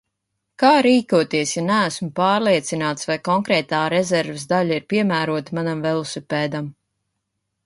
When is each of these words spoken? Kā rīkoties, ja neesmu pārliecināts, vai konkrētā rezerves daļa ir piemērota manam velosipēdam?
Kā 0.61 0.69
rīkoties, 0.85 1.51
ja 1.57 1.63
neesmu 1.67 2.07
pārliecināts, 2.21 3.09
vai 3.11 3.19
konkrētā 3.31 3.83
rezerves 3.97 4.49
daļa 4.55 4.81
ir 4.83 4.89
piemērota 4.95 5.59
manam 5.61 5.85
velosipēdam? 5.89 6.73